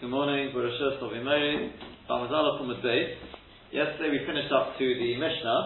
[0.00, 1.76] Good morning, Barashas Tovimei,
[2.08, 3.20] Bamazala from Base.
[3.68, 5.60] Yesterday we finished up to the Mishnah.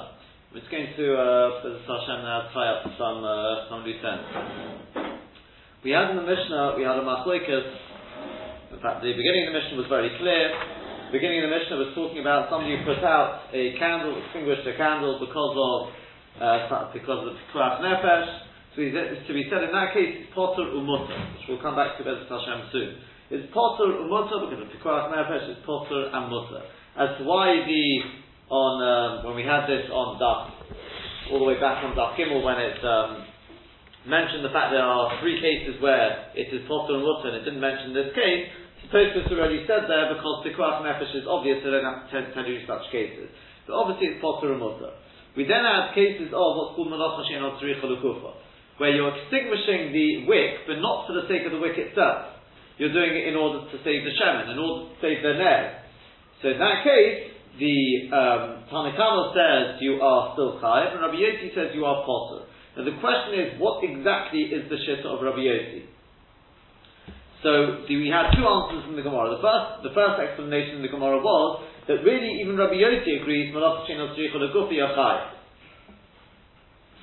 [0.51, 4.27] We're just going to, uh, Hashem now tie up some, uh, some loose ends.
[5.87, 8.75] We had in the Mishnah, we had a Machloikas.
[8.75, 10.51] In fact, the beginning of the Mishnah was very clear.
[10.51, 14.67] The beginning of the Mishnah was talking about somebody who put out a candle, extinguished
[14.67, 15.79] a candle because of,
[16.43, 18.51] uh, because of Kurat Nefesh.
[18.75, 22.03] So to be said in that case, it's Potter Umutter, which we'll come back to
[22.03, 26.61] Bezos Hashem soon is potter umutter because of pikuach nefesh is potter and mutter.
[26.97, 27.85] As to why the
[28.53, 30.53] on um, when we had this on daf
[31.33, 33.25] all the way back on daf Gimel when it um,
[34.05, 37.45] mentioned the fact there are three cases where it is potter and mutter and it
[37.49, 38.53] didn't mention this case.
[38.85, 42.45] Supposed to already said there because pikuach nefesh is obvious, so they don't tend to
[42.45, 43.33] use such cases.
[43.65, 44.93] So obviously it's potter and mutter.
[45.33, 47.41] We then have cases of what's called malacha shein
[48.77, 52.35] where you're extinguishing the wick, but not for the sake of the wick itself
[52.79, 55.85] you're doing it in order to save the shemen, in order to save the ner.
[56.43, 61.55] So in that case, the um, Tanakama says you are still chayiv, and Rabbi Yossi
[61.55, 62.51] says you are potter.
[62.77, 65.87] Now the question is, what exactly is the shitta of Rabbi Yossi?
[67.45, 69.37] So we had two answers from the Gemara.
[69.37, 73.53] The first, the first explanation in the Gemara was that really even Rabbi Yossi agrees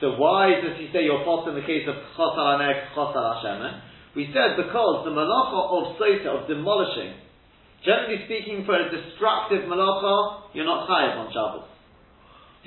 [0.02, 3.91] So why does he say you're potter in the case of chosar anek, chosar hashemen?
[4.16, 7.16] We said because the malacha of soita, of demolishing,
[7.86, 11.72] generally speaking, for a destructive malacha, you're not chayav on Shabbos.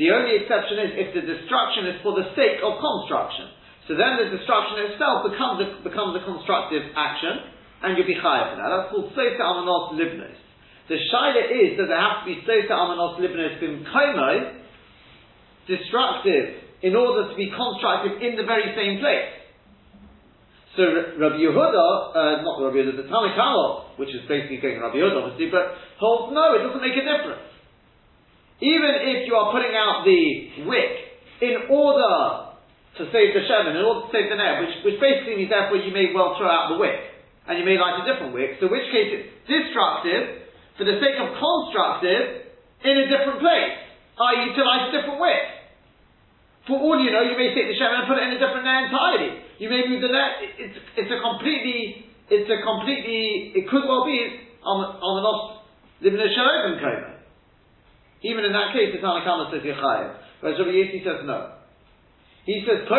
[0.01, 3.53] The only exception is if the destruction is for the sake of construction.
[3.87, 7.53] So then the destruction itself becomes a, becomes a constructive action,
[7.85, 8.69] and you'll be chayav for that.
[8.73, 10.41] That's called soita amanos libnos.
[10.89, 13.85] The shaila is that there has to be soita amanos libnos bim
[15.69, 19.44] destructive, in order to be constructive in the very same place.
[20.75, 25.23] So Rabbi Yehuda, uh, not Rabbi Yehuda, the Tanakh which is basically going Rabbi Yehuda
[25.23, 27.47] obviously, but holds no, it doesn't make a difference.
[28.59, 30.95] Even if you are putting out the wick
[31.43, 32.55] in order
[32.99, 35.79] to save the shemen, in order to save the net, which, which basically means therefore
[35.79, 36.99] you may well throw out the wick,
[37.47, 40.99] and you may light a different wick, so in which case it's destructive for the
[40.99, 42.51] sake of constructive
[42.83, 43.79] in a different place,
[44.19, 44.43] i.e.
[44.55, 45.64] to light a different wick.
[46.65, 48.65] For all you know, you may take the shemen and put it in a different
[48.65, 49.37] net entirely.
[49.61, 50.41] You may move the net.
[50.57, 54.17] It's, it's a completely, it's a completely, it could well be
[54.65, 55.69] on the lost
[56.01, 57.21] living a shalom koma.
[58.25, 60.41] Even in that case, the Tanakama says Yechayev.
[60.41, 61.61] Whereas Rabbi Yossi says no.
[62.49, 62.93] He says, The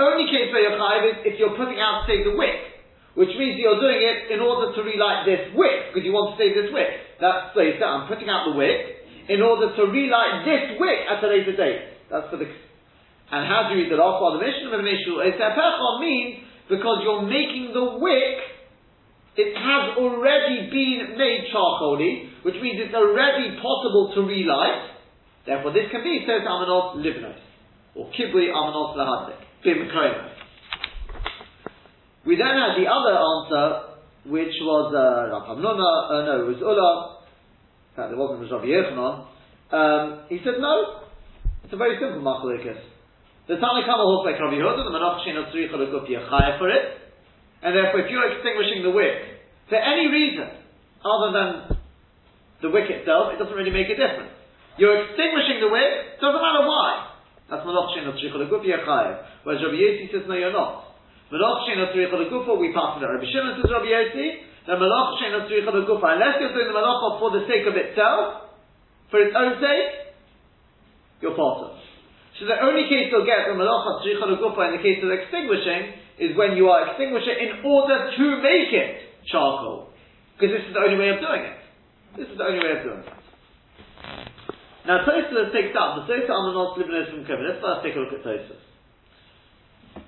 [0.00, 2.80] only case where you're chayiv is if you're putting out save the wick,
[3.14, 6.40] which means you're doing it in order to relight this wick, because you want to
[6.40, 6.88] save this wick.
[7.20, 11.28] That's so I'm putting out the wick in order to relight this wick at a
[11.28, 11.80] later date.
[12.10, 12.46] That's for the
[13.32, 15.18] and how do you read the last part of the mission of Mishu?
[15.98, 18.36] means because you're making the wick,
[19.36, 24.92] it has already been made charcoaly, which means it's already possible to relight.
[25.46, 27.40] Therefore, this can be says Amanos Livnos,
[27.96, 29.88] or Kibri Amanos Lahadik, Bim
[32.24, 37.13] We then had the other answer, which was uh, Rav uh, no, it was Ula.
[37.94, 39.14] Fact, it wasn't Rav Yechanan.
[39.70, 41.06] Um, he said no.
[41.62, 42.82] It's a very simple machlekes.
[43.46, 46.96] The Tanakama holds like Rabbi Yehuda, the Menach Shein Tzricha Lekuf Yechaya for it,
[47.60, 49.20] and therefore if you're extinguishing the wick
[49.68, 50.48] for any reason
[51.04, 51.76] other than
[52.64, 54.32] the wick itself, it doesn't really make a difference.
[54.80, 57.20] You're extinguishing the wick, doesn't matter why.
[57.52, 59.44] That's Menach Shein Tzricha Lekuf Yechaya.
[59.44, 60.96] Whereas Rabbi Yossi says, no, you're not.
[61.28, 63.04] Menach Shein Tzricha Lekuf, we pass it.
[63.04, 64.26] Rabbi Shimon says Rabbi Yossi,
[64.66, 68.50] the Menach Shein Tzricha Lekuf, unless you're doing the Menach for the sake of itself,
[69.10, 70.04] for its own sake,
[71.20, 71.78] you're of.
[72.38, 75.94] So the only case you'll get from Malacha Tzricha Gufa in the case of extinguishing
[76.18, 79.94] is when you are extinguishing in order to make it charcoal.
[80.34, 81.58] Because this is the only way of doing it.
[82.18, 83.14] This is the only way of doing it.
[84.86, 87.46] Now Tosfos takes up the Sosa Amanos Libnos from Kevin.
[87.46, 88.73] Let's first take a look at Tosfos.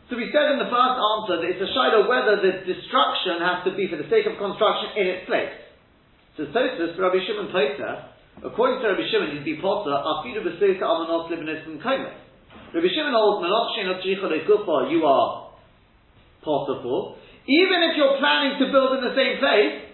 [0.09, 3.67] So we said in the first answer that it's a shiloh whether the destruction has
[3.67, 5.55] to be for the sake of construction in its place.
[6.39, 11.33] So Tosfos, Rabbi Shimon Tosfos, According to Rabbi Shimon, he'd be potter, afidu b'seika amanos
[11.33, 12.13] libnes from komet.
[12.75, 15.57] Rabbi Shimon holds, menot shein otricha le'kufa, you are
[16.45, 17.17] potter for.
[17.49, 19.89] Even if you're planning to build in the same place,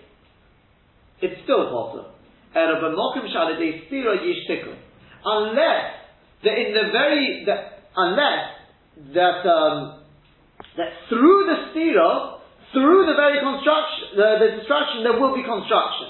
[1.22, 2.10] it's still potter.
[5.24, 5.94] Unless
[6.42, 8.50] that in the very that unless
[9.14, 10.01] that um,
[10.76, 12.40] that through the stira,
[12.72, 16.08] through the very construction, the, the destruction, there will be construction.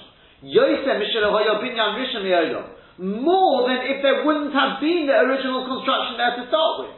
[2.99, 6.95] More than if there wouldn't have been the original construction there to start with.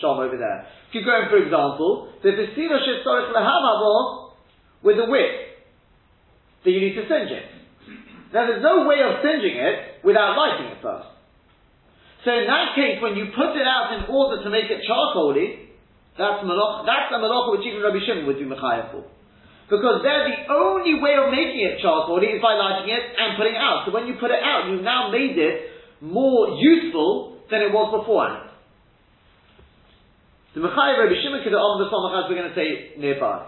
[0.00, 0.68] Shom over there.
[0.88, 4.26] If you're going, for example, the Vesila Shestorich Lehamabo,
[4.82, 5.58] with a wick
[6.64, 7.46] that you need to singe it.
[8.32, 11.08] Now there's no way of singeing it without lighting it first.
[12.24, 15.65] So in that case, when you put it out in order to make it charcoaly,
[16.16, 19.04] that's malach, that's a malacha which even Rabbi Shimon would be mechayev for.
[19.68, 23.58] Because they're the only way of making it charcoaly is by lighting it and putting
[23.58, 23.82] it out.
[23.84, 27.90] So when you put it out, you've now made it more useful than it was
[27.90, 28.54] beforehand.
[30.54, 33.44] The Mechayev Rabbi Shimon could have the as we're going to say nearby.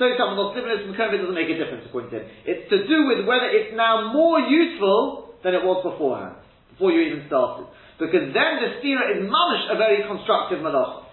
[0.00, 2.26] So some of the doesn't make a difference according to him.
[2.48, 6.40] It's to do with whether it's now more useful than it was beforehand,
[6.72, 7.68] before you even started.
[8.00, 11.07] Because then the stira is mamish a very constructive malacha.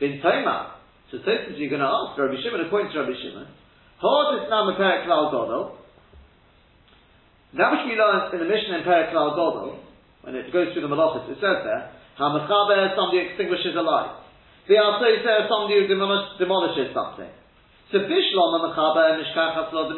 [0.00, 0.80] Bin Taima.
[1.10, 3.46] So Tosfos you're going to ask Rabbi Shimon according to Rabbi Shimon.
[3.98, 5.30] Hod is now Perek Klal
[7.70, 9.78] which we learned in the mission in Perek Klal Godel,
[10.22, 14.24] when it goes through the malachas, it says there, Hamachaber, somebody extinguishes a light.
[14.66, 14.80] The
[15.22, 17.28] says somebody who demolish, demolishes something.
[17.92, 19.92] So Bishlom and Mechaber Mishkach Haslod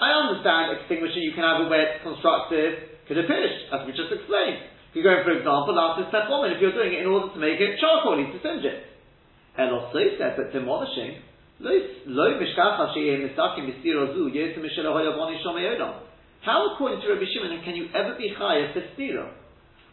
[0.00, 4.12] I understand extinguishing you can have a way it's constructive, could finished, as we just
[4.12, 4.75] explained.
[4.96, 7.76] You're going, for example, after one, if you're doing it in order to make it
[7.76, 8.80] charcoaly, to singe it.
[9.60, 11.20] Also said that demolishing,
[11.60, 11.68] how
[16.72, 19.36] according to Rabbi Shimon can you ever be higher for stira?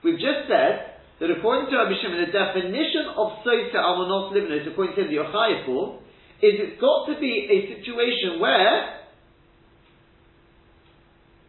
[0.07, 4.95] We've just said that according to Rabbi Shimon, the definition of Soita Almanos Livnos, according
[4.95, 5.99] to him, the Yochai for,
[6.39, 9.03] is it's got to be a situation where,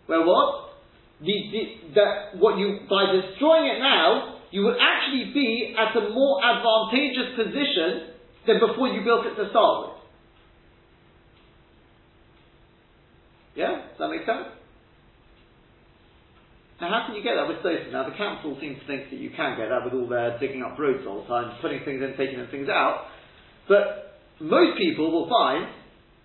[0.06, 0.63] where what?
[1.20, 1.62] The, the,
[1.94, 7.34] that what you, by destroying it now, you will actually be at a more advantageous
[7.36, 8.14] position
[8.46, 9.94] than before you built it to start with.
[13.56, 13.86] Yeah?
[13.94, 14.50] Does that make sense?
[16.80, 17.90] Now, how can you get that with Sosa?
[17.94, 20.62] Now, the council seems to think that you can get that with all their digging
[20.62, 23.06] up roads all the time, putting things in, taking things out.
[23.68, 25.70] But most people will find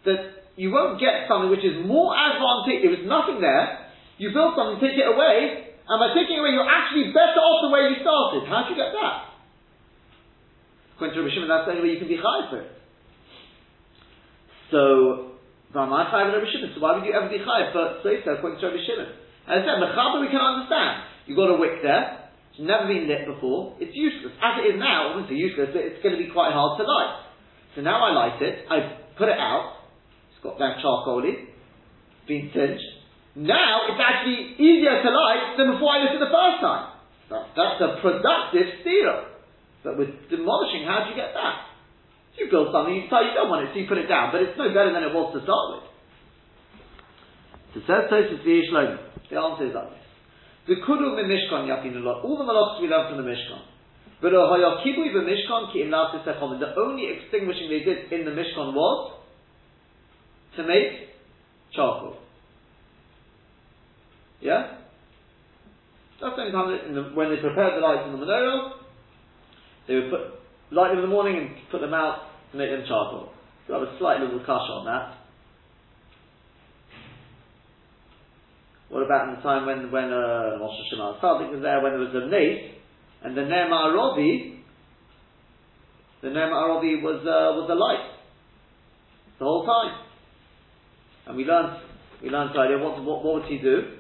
[0.06, 2.82] that you won't get something which is more advantageous.
[2.82, 3.89] There was nothing there.
[4.20, 7.64] You build something, take it away, and by taking it away, you're actually better off
[7.64, 8.44] the way you started.
[8.52, 9.32] How do you get that?
[10.94, 12.70] According to Rabbi Shimon, that's the only way you can be high for it.
[14.70, 15.40] So,
[15.72, 19.08] so why would you ever be high for Sosa according to Rabbi Shimon?
[19.48, 21.08] As I said, Mechaber we can understand.
[21.24, 24.36] You've got a wick there, it's never been lit before, it's useless.
[24.44, 27.24] As it is now, obviously useless, but it's going to be quite hard to light.
[27.74, 29.88] So now I light it, I put it out,
[30.36, 31.56] it's got that charcoaly,
[32.28, 32.99] been singed.
[33.36, 36.86] Now it's actually easier to light than before I it the first time.
[37.30, 39.30] That's, that's a productive steel.
[39.86, 41.70] But with demolishing, how do you get that?
[42.36, 44.42] You build something, you decide you don't want it, so you put it down, but
[44.42, 45.86] it's no better than it was to start with.
[47.76, 48.98] So says Tosfos V'Yishloim.
[49.30, 50.08] The answer is like this.
[50.68, 53.62] The kudu Mishkan yapin All the malachs we learned from the Mishkan.
[54.22, 59.14] But hayakibui b'mishkan ki im The only extinguishing they did in the Mishkan was
[60.58, 61.14] to make
[61.76, 62.18] charcoal.
[64.42, 64.80] Yeah?
[66.22, 68.72] That's the only time the, when they prepared the lights in the menorah,
[69.88, 70.22] they would put
[70.72, 73.32] light them in the morning and put them out to make them charcoal.
[73.68, 75.16] So I have a slight little kasha on that.
[78.90, 82.02] What about in the time when when uh, Moshe Shemar Tzaddik was there, when there
[82.02, 82.74] was a nace,
[83.24, 84.60] and the Ner Ma'arovi,
[86.22, 88.18] the Ner Ma'arovi was uh, was a light
[89.38, 90.06] the whole time,
[91.28, 91.82] and we learned
[92.22, 92.84] we learned the.
[92.84, 93.99] What, what, what would he do?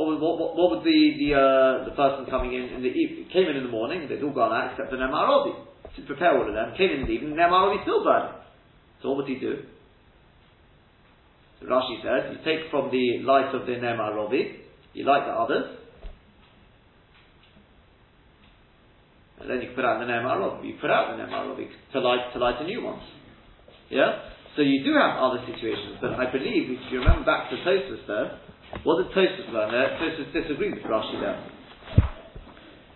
[0.00, 3.28] What would, what, what would the the, uh, the person coming in in the evening
[3.28, 4.08] came in in the morning?
[4.08, 6.72] They'd all gone out except the Ner Ma'arovi to prepare all of them.
[6.72, 8.32] Came in in the evening, Ner Ma'arovi still burning.
[9.02, 9.60] So what would he do?
[11.60, 14.64] So Rashi says, you take from the light of the Ner Ma'arovi,
[14.96, 15.76] you light the others,
[19.36, 20.64] and then you put out the Ner Ma'arovi.
[20.64, 23.04] You put out the Ner Ma'arovi to light, to light the new ones.
[23.90, 24.32] Yeah?
[24.56, 28.06] So you do have other situations, but I believe, if you remember back to Tosfos
[28.06, 28.49] though,
[28.84, 29.98] what did Tosfos learn there?
[29.98, 31.38] Tosfos disagreed with Rashi there.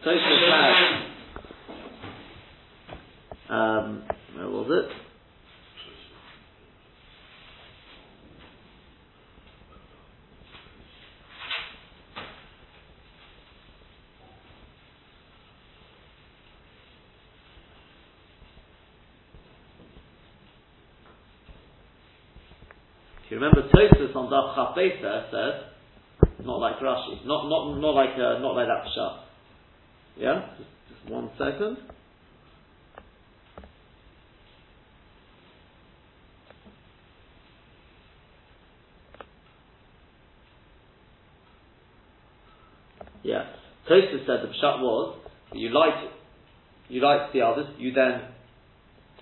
[0.06, 1.04] Tosfos had,
[3.54, 4.04] um,
[4.36, 5.03] where was it?
[23.34, 28.38] You remember Tosfos on Daf Chafesa says, not like Rashi, not not not like uh,
[28.38, 29.24] not like that shot.
[30.16, 31.78] Yeah, just, just one second.
[43.24, 43.46] Yeah,
[43.90, 45.18] Tosfos said the shot was
[45.52, 46.08] you light
[46.88, 48.28] you light the others, you then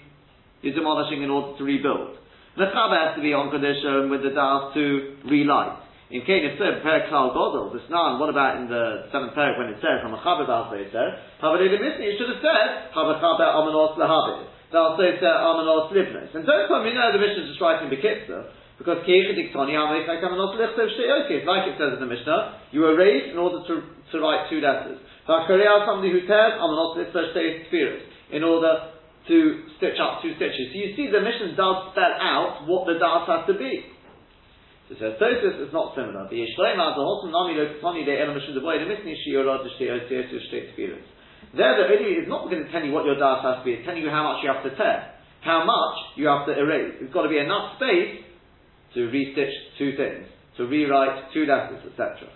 [0.64, 2.18] you're demolishing in order to rebuild.
[2.58, 5.78] Mechaber has to be on condition with the Das to relight.
[6.10, 9.76] In if so, Perik Klal Godel, this now, what about in the seventh parak when
[9.76, 14.48] it says, from Mechaber Bal Sosa, Havadid Misni, it should have said, Havachaber Amanos Lahabit.
[14.72, 16.34] Thou Sosa Amanos Livnois.
[16.34, 19.28] And don't come, you know the mission is writing Bekitza, because like
[21.68, 24.98] it says in the Mishnah, you were raised in order to, to write two letters.
[25.28, 26.56] somebody who says,
[28.32, 28.97] in order
[29.28, 29.38] to
[29.78, 30.72] stitch up two stitches.
[30.72, 33.98] So you see the Mishnah does spell out what the das has to be.
[34.88, 36.32] So it says, Tosis is not similar.
[36.32, 39.72] The Yishlema, the Hossam Nami Lokatani, the Elam Mishnah, the Boy, the Mishnah, Shiorah, the
[39.76, 40.96] Shtei the
[41.52, 43.76] There, the only is not going to tell you what your das has to be,
[43.76, 45.12] it's telling you how much you have to tear.
[45.44, 47.04] How much you have to erase.
[47.04, 48.24] It's got to be enough space
[48.96, 50.24] to restitch two things,
[50.56, 52.32] to rewrite two letters, etc.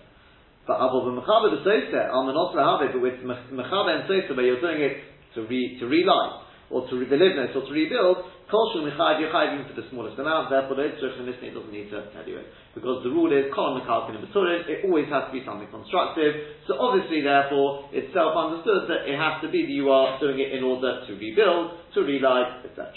[0.66, 4.80] But Abu Mechaber the Sosa, Almanos Lahabe, but with Mechaber and Sosa, where you're doing
[4.80, 5.00] it
[5.34, 9.76] to re to relight, or to reliveness, or to rebuild, Kolshu Mechayiv, you're chayiving for
[9.76, 12.46] the smallest amount, therefore the Yitzrich and Mishnah doesn't need to it.
[12.74, 16.64] Because the rule is, Kolon Mechalkin and Basurin, it always has to be something constructive,
[16.66, 20.56] so obviously therefore, it's self-understood that it has to be that you are doing it
[20.56, 22.88] in order to rebuild, to relight, etc.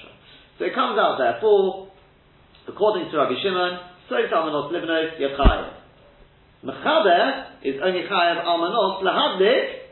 [0.58, 1.92] So it comes out therefore,
[2.68, 3.80] According to Rabbi Shimon,
[4.10, 5.74] Sois Almanos Livnos Yachayev.
[6.66, 9.86] Mechaber is only Chayev Almanos Lahadlik.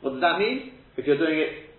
[0.00, 0.72] What does that mean?
[0.96, 1.69] If you're doing it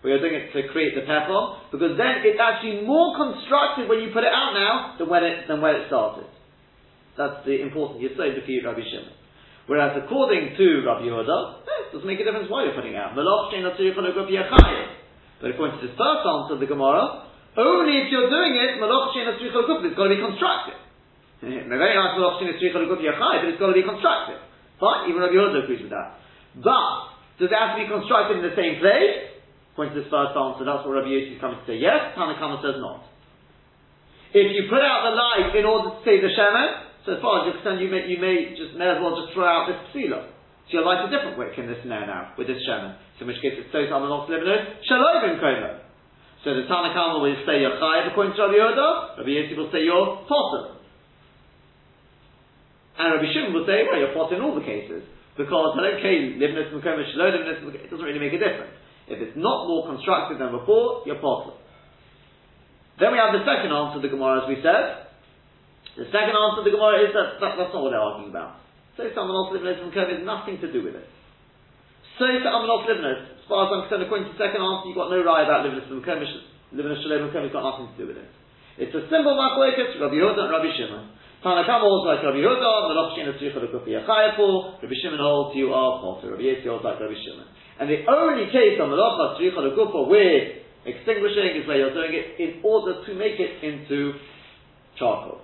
[0.00, 4.00] Where you're doing it to create the pepper, because then it's actually more constructive when
[4.00, 6.24] you put it out now than when it, than when it started.
[7.20, 9.12] That's the important Yisod defeat Rabbi Shimon.
[9.68, 11.38] Whereas according to Rabbi Yehuda,
[11.68, 13.12] eh, it doesn't make a difference why you're putting it out.
[13.14, 13.22] But
[15.52, 20.08] according to this first answer of the Gemara, only if you're doing it, it's got
[20.08, 20.80] to be constructive.
[21.40, 24.40] Very but it's got to be constructive.
[24.80, 26.18] Fine, even Rabbi Yehuda agrees with that.
[26.56, 29.32] But, does it have to be constructed in the same place?
[29.72, 31.80] Point to this first answer, that's what Rabbi Yossi is coming to say.
[31.80, 33.08] Yes, Tanakama says not.
[34.36, 37.40] If you put out the light in order to save the Shemen, so as far
[37.40, 39.80] as you're concerned, you may, you may just, may as well just throw out this
[39.90, 40.28] psila.
[40.68, 43.00] So you'll light a different wick in this now now, with this Shemen.
[43.16, 44.54] So in which case it's so Salman Livno,
[44.84, 45.80] Shalom in Koma.
[46.44, 48.88] So the Tanakama will say you're chayiv according to Rabbi Yehuda.
[49.16, 50.76] Rabbi Yossi will say you're potter.
[53.00, 55.00] And Rabbi Shimon will say, well, you're potter in all the cases.
[55.40, 58.76] Because care, livness makom shalom, livness it doesn't really make a difference.
[59.08, 61.56] If it's not more constructive than before, you're potter.
[63.00, 65.08] Then we have the second answer of the Gemara, as we said.
[65.96, 68.60] The second answer of the Gemara is that, that that's not what they're arguing about.
[69.00, 71.08] So someone else livness makom has nothing to do with it.
[72.20, 75.10] So to Amalot livness, far as I'm concerned, according to the second answer, you've got
[75.10, 76.30] no right about Livinus Mukemish.
[76.70, 78.30] Livinus Shalom Mukemish got nothing to do with it.
[78.78, 81.04] It's a simple machlekes, Rabbi Yehuda and Rabbi Shimon.
[81.40, 86.00] Tanakam holds like Rabbi Yehuda, Melach Shin Tzricha Lekufi Yachayafu, Rabbi Shimon holds you are
[86.04, 87.48] potter, Rabbi Yossi holds like Rabbi Shimon.
[87.80, 92.36] And the only case on Melach Tzricha Lekufa with extinguishing is where you're doing it
[92.36, 94.20] in order to make it into
[94.98, 95.40] charcoal.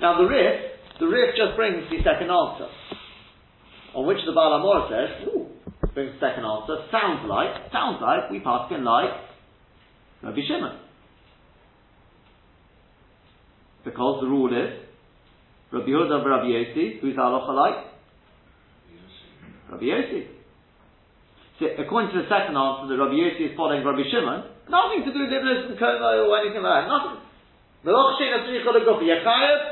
[0.00, 2.68] Now the Rif, the Rif just brings the second answer,
[3.96, 5.48] on which the Baal HaMaor says, ooh,
[5.94, 6.84] brings the second answer.
[6.92, 9.08] Sounds like, sounds like we pass in like
[10.22, 10.83] Rabbi Shimon.
[13.84, 14.80] Because the rule is
[15.72, 17.78] Rabbi Yehuda of Rabbi Yossi, who's halacha like?
[19.70, 20.26] Rabbi Yossi.
[21.58, 25.10] So according to the second answer, that Rabbi Yossi is following Rabbi Shimon, nothing to
[25.12, 26.88] do with Iblis and Koma or anything like that.
[26.88, 27.18] Nothing.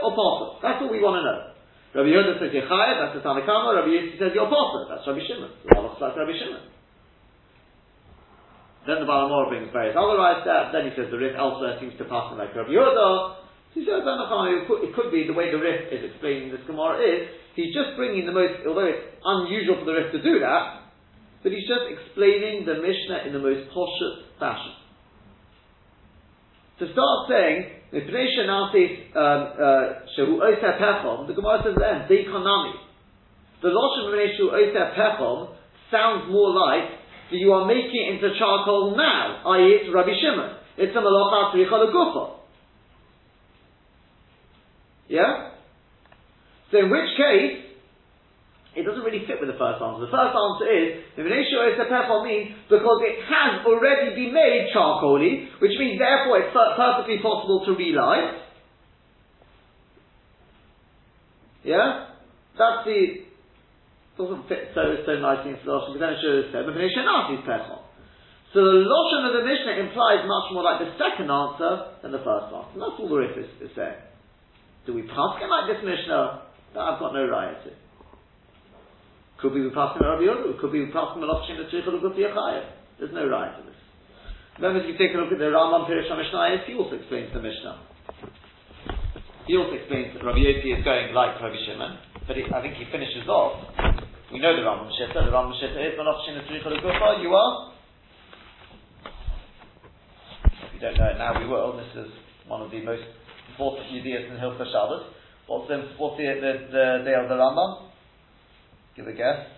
[0.04, 0.12] or
[0.60, 1.38] That's all we want to know.
[1.96, 3.78] Rabbi Yehuda says you're chayav, that's the Tanakama.
[3.78, 4.48] Rabbi Yossi says you're
[4.90, 5.50] that's Rabbi Shimon.
[5.70, 6.72] Like Rabbi Shimon.
[8.82, 10.74] Then the Baal HaMaor brings various other rights there.
[10.74, 13.42] Then he says the Rif elsewhere seems to pass like Rabbi Yehuda.
[13.72, 17.00] He says, it could, it could be the way the Rif is explaining this Gemara
[17.00, 20.92] is, he's just bringing the most, although it's unusual for the Rif to do that,
[21.42, 24.76] but he's just explaining the Mishnah in the most poshut fashion.
[26.84, 28.00] To start saying, um,
[29.56, 30.04] uh,
[31.26, 32.72] the Gemara says then, Deikonami.
[33.62, 35.54] The Lashon Shehu Oiseh Pechom
[35.90, 36.90] sounds more like
[37.30, 39.80] that you are making it into charcoal now, i.e.
[39.80, 40.56] it's Rabbi Shimon.
[40.76, 42.41] It's a Malacha Tzricha Legufa.
[45.12, 45.60] Yeah?
[46.72, 47.68] So in which case,
[48.72, 50.08] it doesn't really fit with the first answer.
[50.08, 50.88] The first answer is,
[51.20, 56.56] the a Petal means because it has already been made charcoaly, which means therefore it's
[56.56, 58.40] perfectly possible to relight.
[61.60, 62.16] Yeah?
[62.56, 63.28] That's the,
[64.16, 66.64] doesn't fit so, so nicely into the Lashon, because then it should have said,
[68.56, 72.24] So the Lashon of the Mishnah implies much more like the second answer than the
[72.24, 72.72] first answer.
[72.72, 74.11] And that's all the Rif is, is saying.
[74.86, 76.42] Do we pass him like this Mishnah?
[76.74, 77.70] That I've got no right to.
[79.38, 80.58] Could be we pass him Rabbi Yodu.
[80.58, 83.78] Could be we pass him a Lachshin the Tzricha Lugut There's no right to this.
[84.60, 87.40] Then if you take a look at the Rambam Pirish HaMishnah, he also explains the
[87.40, 87.82] Mishnah.
[89.46, 92.78] He also explains that Rabbi Yossi is going like Rabbi Shimon, but he, I think
[92.78, 93.66] he finishes off.
[94.30, 95.26] We know the Rambam Shitta.
[95.26, 97.72] The Rambam Shitta is Malachshin the Tzricha Lugut You are?
[100.46, 101.76] If you don't know it now, we will.
[101.76, 102.10] This is
[102.46, 103.02] one of the most
[103.52, 105.12] important Yediyas in Hilchah Shabbos.
[105.46, 107.92] What's the, the, the, the day of the Rambam?
[108.96, 109.52] Give a guess.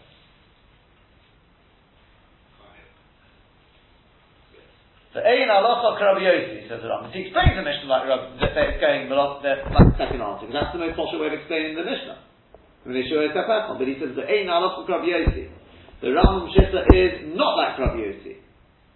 [5.14, 7.14] The Ein Alocha Rabbi Yossi, says the Rambam.
[7.14, 10.58] He explains the Mishnah like Rabbi, that it's going the like the second answer, because
[10.58, 12.18] that's the most possible way of explaining the Mishnah.
[12.82, 13.30] But he says
[14.18, 15.46] the Ein Alocha Rabbi Yossi.
[16.02, 18.42] The Rambam Shitta is not like Rabbi Yossi.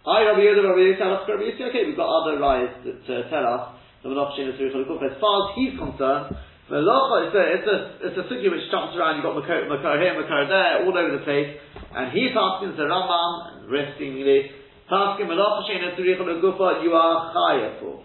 [0.02, 1.54] I Rabbi Yoda, Rabbi Alocha Rabbi.
[1.54, 5.46] Okay, we've got other rayas that uh, tell us the Malach Shin As far as
[5.56, 6.36] he's concerned,
[6.70, 7.76] Melacha, it's a, it's a,
[8.12, 11.16] it's a figure which jumps around, you've got Makar, makar here, Makar there, all over
[11.16, 11.56] the place,
[11.96, 14.52] and he passes the Rambam, and rest seemingly,
[14.84, 18.04] pasking Melacha Shein Etzurich Gufa, you are Chaya for.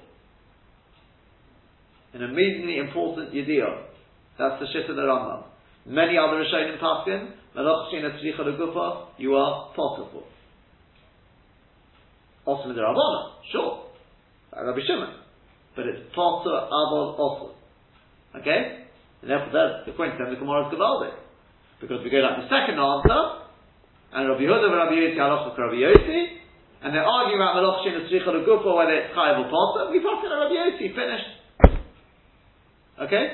[2.13, 3.91] An amazingly important Yediyah.
[4.39, 5.43] That's the shit of the Rambam.
[5.85, 10.23] Many other Rishonim paskin, Melacha Shein Etzurich Gufa, you are Potter for.
[12.45, 13.87] In the Rabbana, sure.
[14.53, 15.22] Rabbi Shimon.
[15.75, 18.39] But it's Potter, Abel, Osel.
[18.41, 18.85] Okay?
[19.21, 21.17] And therefore, that's the point then the Gemara is Gavaldic.
[21.81, 23.43] Because we go like the second answer,
[24.13, 26.21] and Rabbi Yehuda and Rabbi Yossi halacha Rabbi Yossi,
[26.83, 30.21] and they're arguing about Melach Shin Tzricha Gufa, whether it's Chayav or Potter, we pass
[30.21, 31.31] in a Rabbi Yossi, finished.
[33.01, 33.25] Okay?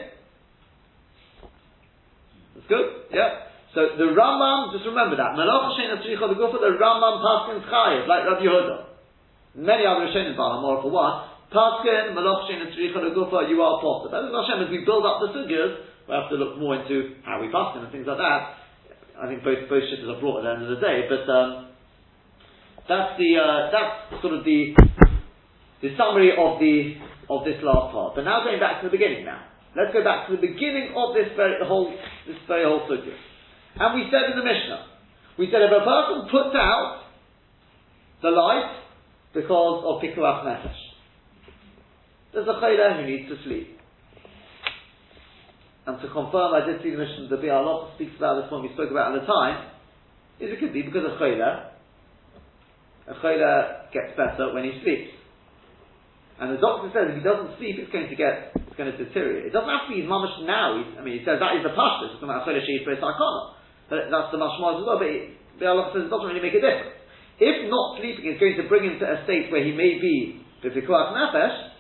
[2.56, 2.88] That's good?
[3.12, 3.50] Yeah?
[3.76, 8.26] So the Rambam, just remember that, Melach Shin Tzricha Gufa, the Rambam passes Chayav, like
[8.26, 8.86] Rabbi Yehuda.
[9.56, 14.10] Many other Rishonim, more for one, Paskin, Malachshin, and Tzricha Gufa, you are potter.
[14.14, 17.42] But Hashem, as we build up the figures, we have to look more into how
[17.42, 18.58] we paskin and things like that.
[19.22, 21.70] I think both both shitters are brought at the end of the day, but um,
[22.90, 24.74] that's the uh, that's sort of the
[25.86, 26.98] the summary of the
[27.30, 28.18] of this last part.
[28.18, 29.46] But now going back to the beginning now.
[29.78, 31.94] Let's go back to the beginning of this very whole
[32.26, 33.14] this very whole sugya.
[33.78, 34.82] And we said in the Mishnah,
[35.38, 37.06] we said if a person puts out
[38.26, 38.82] the light
[39.34, 40.89] because of pikuach nefesh,
[42.34, 43.80] there's a chayla who needs to sleep.
[45.88, 48.70] And to confirm, I did see the mission, the Halacha speaks about this one we
[48.74, 49.74] spoke about at the time,
[50.38, 51.74] is it could be because of chayla.
[53.10, 55.18] A chayla gets better when he sleeps.
[56.40, 58.96] And the doctor says if he doesn't sleep, it's going to get, it's going to
[58.96, 59.50] deteriorate.
[59.50, 60.78] It doesn't have to be mamash now.
[60.78, 62.16] I mean, he says that is the pashtus.
[62.16, 62.86] It's about chayla sheis.
[62.86, 65.02] But that's the mashmal as well.
[65.02, 65.10] But
[65.58, 66.96] Biur Halacha says it doesn't really make a difference.
[67.42, 70.46] If not sleeping is going to bring him to a state where he may be
[70.62, 71.72] the pikuach nefesh,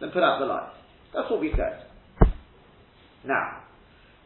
[0.00, 0.72] then put out the light.
[1.14, 1.86] That's what we said.
[3.24, 3.64] Now,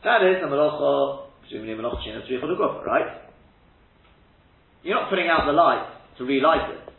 [0.05, 3.23] that is a malacha, presumably a malacha shin of right?
[4.83, 5.87] You're not putting out the light
[6.19, 6.93] to relight it.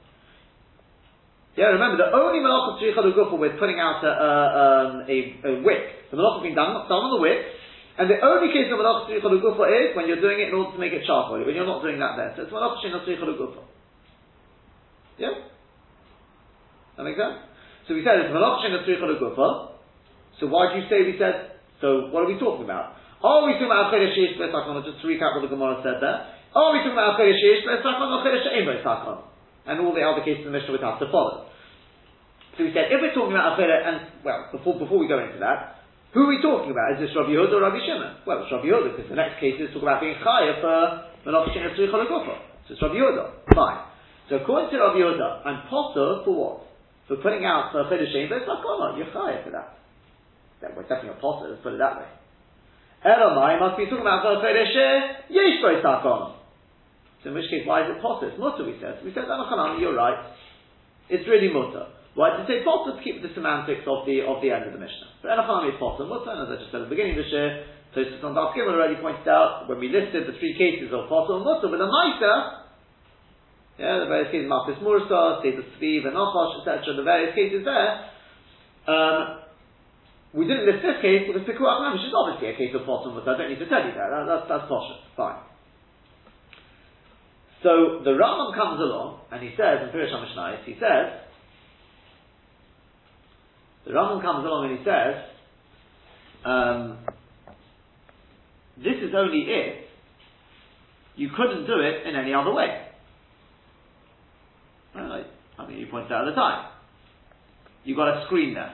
[1.55, 6.09] Yeah, remember the only malacha tzricha legufa with putting out a, um, a, a wick,
[6.09, 7.45] the malacha being done, done on the wick,
[7.93, 10.71] and the only case of malacha tzricha legufa is when you're doing it in order
[10.73, 12.33] to make it charcoal, when you're not doing that there.
[12.35, 13.61] So it's malacha shin tzricha legufa.
[15.19, 15.45] Yeah?
[16.97, 17.52] That make sense?
[17.87, 19.79] So we said it's malach shen gufa.
[20.39, 21.59] So why do you say we said?
[21.81, 22.95] So what are we talking about?
[23.23, 24.83] Are we talking about acheres sheish sakon?
[24.83, 26.31] Just to recap what the Gemara said there.
[26.55, 29.27] Are we talking about acheres sheish sakon or acheres she'im sakon?
[29.67, 31.47] And all the other cases in the Mishnah would have to follow.
[32.57, 35.39] So we said if we're talking about acheres, and well, before before we go into
[35.39, 36.93] that, Who are we talking about?
[36.93, 38.21] Is this Rabbi Yehuda or Rabbi Shimon?
[38.21, 41.49] Well, it's Rabbi Yehuda because the next case is talking about being chayav for Melach
[41.57, 43.49] Shem So it's Rabbi Yehuda.
[43.49, 43.81] Fine.
[44.29, 46.72] So according to Rabbi Yehuda, I'm potter for what?
[47.07, 48.63] For putting out for Chodesh Shem, but it's not
[48.97, 49.79] You're for that.
[50.63, 51.51] We're definitely a potter.
[51.51, 52.07] Let's put it that way.
[53.03, 54.71] Elamai must be talking about for Chodesh
[55.27, 56.39] Yesh Sakon.
[57.23, 58.31] So in which case, why is it potter?
[58.31, 58.63] It's mutter.
[58.63, 59.03] We said.
[59.03, 60.19] We said, you're right.
[61.11, 61.91] It's really mutter.
[62.15, 64.71] Why did it say potter to keep the semantics of the of the end of
[64.71, 65.19] the Mishnah?
[65.19, 67.29] So Enochanami is potter mutter, and as I just said at the beginning of the
[67.33, 67.65] share,
[67.97, 71.45] Tosfos on Daf already pointed out when we listed the three cases of potter and
[71.45, 72.62] mutter, but the Maisa,
[73.79, 77.65] yeah, the various cases, Marcus Mursa, State of Tzviv, and Nachash, etc., the various cases
[77.65, 78.13] there,
[78.85, 79.39] um,
[80.33, 83.21] we didn't list this case because Pikuach Namish is obviously a case of and.
[83.27, 84.09] I don't need to tell you that.
[84.09, 84.89] that that's that's posh.
[85.15, 85.41] Fine.
[87.61, 91.21] So the Rambam comes along and he says in Pirish HaMishnayis, he says
[93.85, 95.15] the Rambam comes along and he says,
[96.43, 96.97] um,
[98.77, 99.85] this is only if
[101.15, 102.87] you couldn't do it in any other way.
[105.67, 106.71] Mean, he points out at the time.
[107.83, 108.73] You've got a screen there.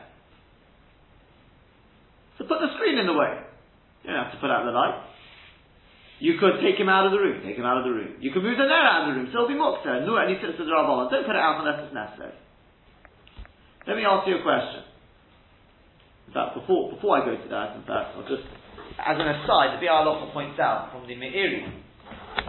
[2.37, 3.35] So put the screen in the way.
[4.03, 5.09] You don't have to put out the light.
[6.19, 8.19] You could take him out of the room, take him out of the room.
[8.19, 10.03] You could move the nair out of the room, so it'll be mukta.
[10.03, 12.35] No, the Rabbanon, don't put it out unless it's necessary.
[13.87, 14.83] Let me ask you a question.
[16.27, 18.43] In fact, before, before I go to that, in fact, I'll just,
[18.99, 21.63] as an aside, the Halacha points out from the Meiri,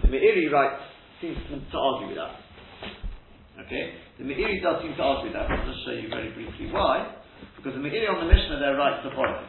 [0.02, 0.82] the Meiri writes,
[1.22, 2.34] seems to, argue with that.
[3.66, 3.94] Okay?
[4.18, 5.50] The Meiri does seem to argue that.
[5.50, 7.16] I'll just show you very briefly why.
[7.56, 9.48] Because the Meiri on the Mishnah there writes the following.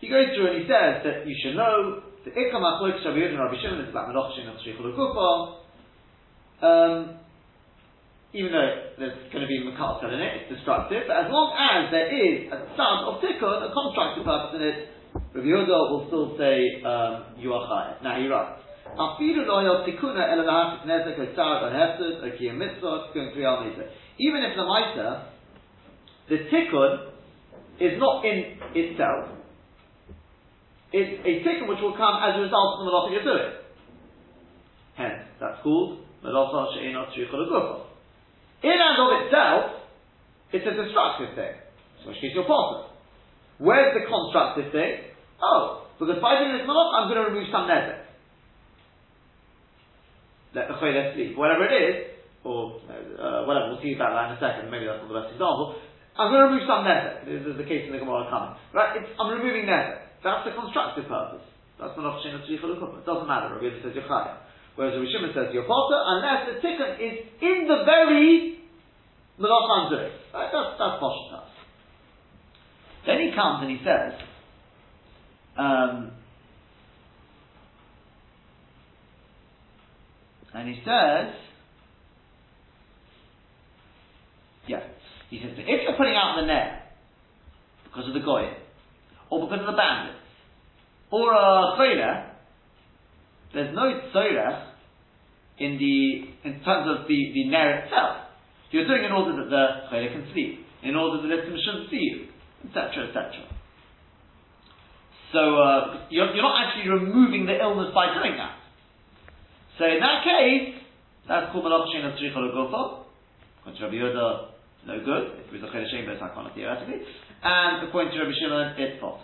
[0.00, 2.62] He goes through and he says that you should know the Ikam
[3.02, 4.14] Shabbi and Rabbi Shimon is about
[6.62, 7.18] Um
[8.36, 11.88] even though there's going to be makassar in it, it's destructive, but as long as
[11.88, 14.78] there is a sound of tikkun, a constructive purpose in it,
[15.34, 18.02] Rav Yehuda will still say, um, you are chayav.
[18.02, 18.60] Now he writes,
[24.18, 25.22] Even if the mitre,
[26.28, 27.10] the tikkun
[27.80, 29.28] is not in itself,
[30.92, 33.52] it's a tikkun which will come as a result of the malacha you're doing.
[34.96, 37.86] Hence, that's called malacha she'enot shrichol
[38.62, 39.64] in and of itself,
[40.52, 41.54] it's a destructive thing.
[42.04, 42.95] So case you're positive.
[43.58, 45.12] Where's the constructive thing?
[45.40, 48.04] Oh, because by doing this malach, I'm going to remove some nezek.
[50.52, 51.36] Let the let's sleep.
[51.36, 51.96] Whatever it is,
[52.44, 55.32] or uh, whatever, we'll see about that in a second, maybe that's not the best
[55.32, 55.76] example.
[56.16, 57.28] I'm going to remove some nezek.
[57.28, 58.56] This is the case in the Gemara coming.
[58.76, 59.00] Right?
[59.00, 60.20] It's, I'm removing nezek.
[60.20, 61.44] That's the constructive purpose.
[61.76, 63.52] That's not option of It doesn't matter.
[63.52, 64.08] Rabbi says you're
[64.76, 68.60] Whereas the Rishimon says you're unless the tikkun is in the very
[69.40, 69.92] melach I'm
[70.32, 70.48] Right?
[70.52, 71.35] That's, that's posh
[73.06, 74.12] Then he comes and he says,
[75.56, 76.10] um,
[80.52, 81.32] and he says,
[84.66, 84.80] yeah,
[85.30, 86.96] he says, if you're putting out the net
[87.84, 88.50] because of the goy,
[89.30, 90.18] or because of the bandits,
[91.12, 92.30] or a chayla,
[93.54, 94.66] there's no tzorech
[95.58, 98.26] in the in terms of the the ner itself.
[98.72, 101.90] You're doing in order that the chayla can sleep, in order that the victim shouldn't
[101.90, 102.26] see you,
[102.68, 103.46] etc., etc.
[105.32, 108.56] So uh, you're, you're not actually removing the illness by doing that.
[109.78, 110.80] So in that case,
[111.28, 113.04] that's called malachshin of tzrichol gofo.
[113.60, 114.28] According to Rabbi Yehuda,
[114.86, 115.24] no good.
[115.42, 117.02] If it was a but it's not theoretically.
[117.42, 119.20] And according to Rabbi Shimon, it's pot.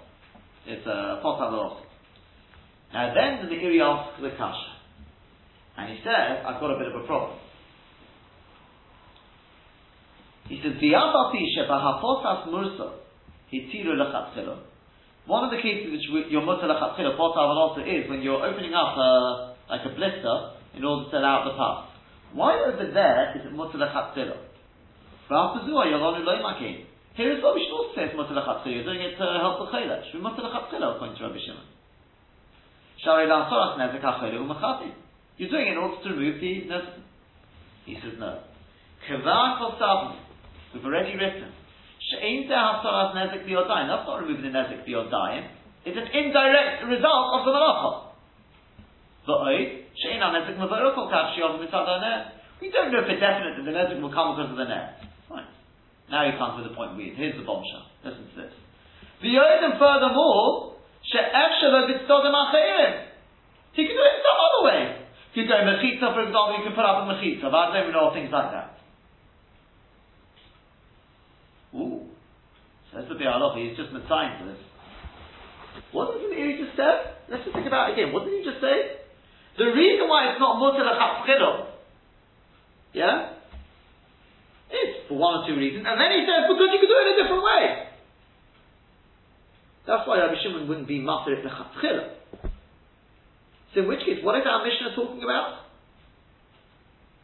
[0.67, 1.83] It's a pot al
[2.93, 4.73] now then the Meiri asks the Kasha.
[5.79, 7.39] And he says, I've got a bit of a problem.
[10.49, 10.73] He says,
[12.53, 12.93] mursa
[13.53, 13.95] hitiru
[15.27, 19.55] One of the cases which your mutter lechatzilo, also is when you're opening up a,
[19.69, 21.89] like a blister in order to allow the pus.
[22.35, 24.37] Why over there is it mutter lechatzilo?
[27.15, 28.75] Here is what we should also say it's mutter lechatzilo.
[28.75, 30.05] You're doing it to help the chayla.
[30.11, 31.69] Should be mutter lechatzilo according to Rabbi Shimon.
[35.39, 37.03] You're doing it in order to remove the nezek.
[37.85, 38.41] He says no.
[39.09, 40.19] Kosavni.
[40.75, 41.53] We've already written.
[42.13, 43.89] She'ein hasaras nezek biyodayim.
[43.89, 45.49] That's not removing the nezek biyodayim.
[45.85, 48.13] It's an indirect result of the malacha.
[52.61, 55.01] We don't know for definite that the nezek will come because of the net.
[55.29, 55.49] Fine.
[56.11, 57.17] Now he comes with the point weird.
[57.17, 57.89] Here's the bombshell.
[58.05, 58.53] Listen to this.
[59.25, 63.09] V'oid, and furthermore, She'efshelo b'tzodim acherim.
[63.73, 65.07] He can do it some other way.
[65.35, 67.81] You can do a mechitza, for example, you can put up a mechitza, but I
[67.81, 68.72] don't know things like that.
[72.95, 74.61] That's the Bialoch, he's just Messiah to this.
[75.93, 77.17] What did he just said?
[77.29, 78.13] Let's just think about it again.
[78.13, 79.01] What did he just say?
[79.57, 81.73] The reason why it's not mutter l'chatchilot,
[82.93, 83.37] yeah,
[84.69, 87.13] is for one or two reasons, and then he says because you could do it
[87.13, 87.89] a different way.
[89.87, 92.17] That's why Rabbi Shimon wouldn't be mutter l'chatchilot.
[93.75, 95.65] So in which case, what is our Mishnah talking about?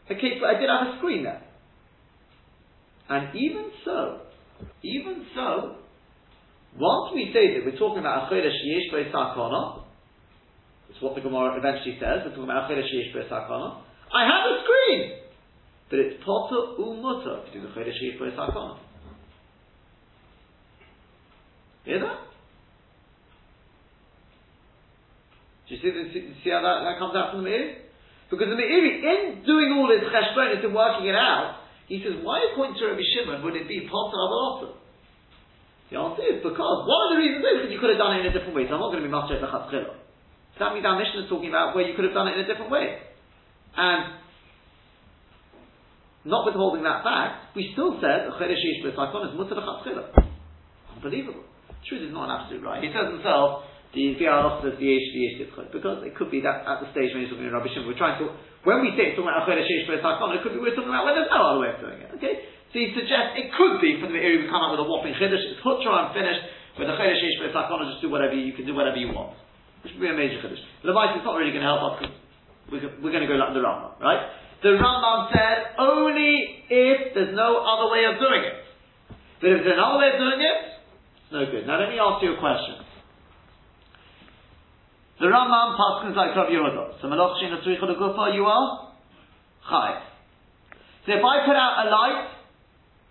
[0.09, 1.41] Okay, where I did have a screen there.
[3.09, 4.21] And even so,
[4.83, 5.75] even so,
[6.77, 8.91] once we say that we're talking about a chodesh yesh
[10.89, 12.25] it's what the Gemara eventually says.
[12.25, 13.13] We're talking about a chodesh yesh.
[13.15, 15.19] I have a screen,
[15.89, 18.77] but it's potter umutter to do the chodesh yesh sakana.
[21.85, 22.19] Hear that?
[25.67, 27.77] Do you see, the, see how that, that comes out from the Meiri?
[28.29, 31.58] Because the Meiri, in doing all this cheshbonis and working it out,
[31.89, 34.77] he says, why according to Rabbi Shimon would it be potter abalata?
[35.89, 38.23] The answer is because one of the reasons is because you could have done it
[38.23, 38.69] in a different way.
[38.69, 39.49] So I'm not going to be master at the
[40.59, 42.47] that means our mission is talking about where you could have done it in a
[42.47, 42.99] different way,
[43.79, 44.19] and
[46.27, 49.55] not withholding that fact, we still said the chedesh yish b'saikon is mutter.
[49.55, 51.47] Unbelievable.
[51.87, 52.83] Truth is not an absolute right.
[52.83, 53.63] He says himself
[53.95, 57.25] the Bialoch says the Yesh V'Yesh because it could be that at the stage when
[57.25, 58.29] he's talking about Rabbi Shimon, we're trying to,
[58.67, 61.07] when we say it's talking about Achodesh Yesh V'Sakon, it could be we're talking about
[61.07, 62.43] when there's no other way of doing it, okay?
[62.71, 65.15] So he suggests it could be from the area we come up with a whopping
[65.15, 66.43] Chiddush, it's Hutra and finished,
[66.75, 69.35] with the Chodesh Yesh V'Sakon, just do whatever you, you can do whatever you want.
[69.83, 70.59] Which would be a major Chiddush.
[70.83, 72.11] The Levites, is not really going to help us,
[72.67, 74.27] we're, we're going to go like the Rambam, right?
[74.61, 78.59] The Rambam said only if there's no other way of doing it.
[79.39, 80.59] But if there's another way of doing it,
[81.31, 81.63] no good.
[81.63, 82.88] Now let me ask you a question.
[85.19, 87.01] The Rambam paskins like Rabbi Yehuda.
[87.01, 88.95] So Malach Shin Atzricha Gufa, you are
[89.67, 90.01] Chai.
[91.05, 92.27] So if I put out a light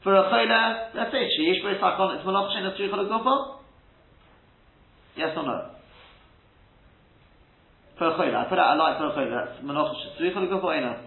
[0.02, 3.60] for a chayla, let's say Sheish Sakon, it's Malach Shin Atzricha Gufa?
[5.16, 5.76] Yes or no?
[7.98, 10.48] For a chayla, I put out a light for a chayla, that's Malach Shin Atzricha
[10.48, 11.04] Gufa, Eina.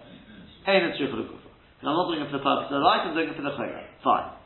[0.68, 1.50] Eina Atzricha Gufa.
[1.82, 3.50] I'm not doing it for the purpose of the light, I'm doing it for the
[3.50, 3.82] chayla.
[4.04, 4.38] Fine.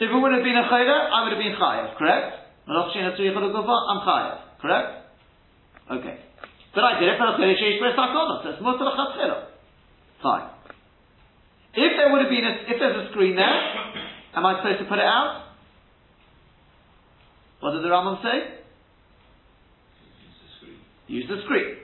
[0.00, 2.68] If it would have been a chayla, I would have been chayav, correct?
[2.68, 4.47] Malach Shin Atzricha Gufa, I'm chayav.
[4.60, 4.88] Correct?
[5.90, 6.18] Okay.
[6.74, 9.46] But I did it for a Chodesh Yesh Sakona, so it's Mutter L'Chatzchila.
[10.22, 10.50] Fine.
[11.74, 13.58] If there would have been a, if there's a screen there,
[14.34, 15.54] am I supposed to put it out?
[17.60, 18.62] What did the Rambam say?
[20.22, 20.78] Use the screen.
[21.06, 21.76] Use the screen.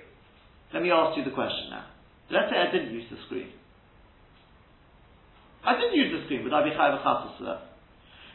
[0.73, 1.87] Let me ask you the question now.
[2.31, 3.51] Let's say I didn't use the screen.
[5.65, 7.74] I didn't use the screen, would I be chayav for that?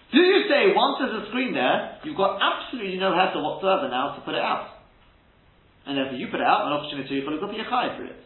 [0.09, 4.17] Do you say once there's a screen there, you've got absolutely no hassle whatsoever now
[4.17, 4.81] to put it out?
[5.85, 8.17] And therefore you put it out, an opportunity for a chai for it.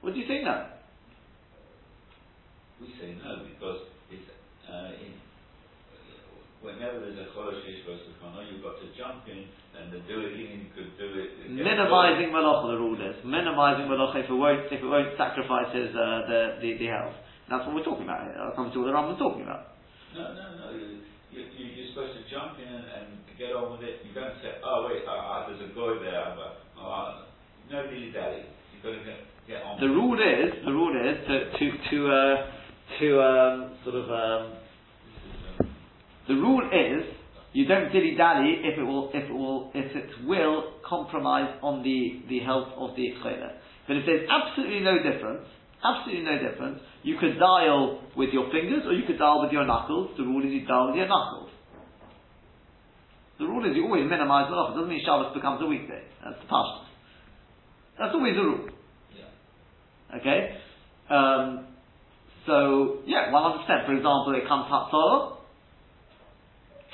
[0.00, 0.78] What do you say now?
[2.78, 4.30] We say no because it's
[4.70, 5.18] uh, in,
[6.62, 10.66] whenever there's a cholosh Sakana, you've got to jump in and the do it in,
[10.66, 11.50] you could do it.
[11.50, 13.18] Minimizing malacha, the rule is.
[13.26, 17.18] Minimizing malacha if it won't, if it won't sacrifice his, uh, the, the, the health.
[17.50, 18.38] that's what we're talking about here.
[18.38, 19.77] I'll come to what the Rambam's talking about.
[20.14, 20.66] No, no, no.
[20.76, 24.02] You, you, you're supposed to jump in and, get on with it.
[24.02, 26.34] You don't say, oh wait, uh, uh, there's a guy there.
[26.34, 27.22] But, uh,
[27.70, 28.42] no dilly dally.
[28.74, 29.80] You've got to get, get on.
[29.80, 32.36] The rule is the rule is to to to uh,
[32.98, 34.58] to um, sort of um,
[36.26, 37.04] the rule is
[37.52, 41.82] you don't dilly dally if it will if it will if it will compromise on
[41.82, 43.54] the the health of the chayla.
[43.86, 45.46] But if there's absolutely no difference,
[45.84, 49.64] absolutely no difference, you could dial with your fingers or you could dial with your
[49.64, 50.10] knuckles.
[50.16, 51.50] The rule is you dial with your knuckles.
[53.38, 54.72] The rule is you always minimize malacha.
[54.72, 56.02] It doesn't mean Shabbos becomes a weekday.
[56.24, 56.90] That's the past.
[57.98, 58.66] That's always the rule.
[59.14, 60.18] Yeah.
[60.18, 60.58] Okay?
[61.06, 61.66] Um,
[62.46, 63.86] so, yeah, 100%.
[63.86, 65.38] For example, it comes Hatzolah.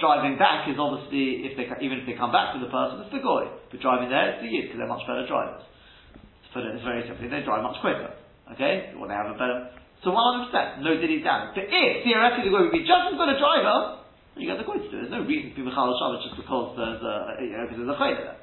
[0.00, 3.14] Driving back is obviously, if they, even if they come back to the person, it's
[3.14, 3.46] the goy.
[3.70, 5.62] But driving there, it's the yid, because they're much better drivers.
[5.62, 8.10] To put it very simply, they drive much quicker.
[8.52, 8.92] Okay?
[8.98, 9.72] Well, they have a better.
[10.04, 11.56] So 100%, no diddy damage.
[11.56, 14.04] But if theoretically the would be just as good a driver,
[14.36, 15.00] you get the goy to do.
[15.00, 17.94] There's no reason to be Michal Shabbat just because there's a, you know, because there's
[17.94, 18.40] a chayda there.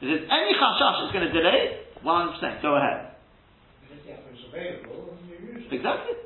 [0.00, 3.12] If there's any chashash that's going to delay, 100%, go ahead.
[5.68, 6.16] Exactly.